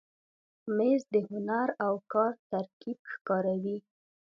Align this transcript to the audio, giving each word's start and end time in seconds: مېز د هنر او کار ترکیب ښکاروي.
مېز 0.75 1.01
د 1.13 1.15
هنر 1.29 1.69
او 1.85 1.93
کار 2.13 2.33
ترکیب 2.51 2.99
ښکاروي. 3.13 3.77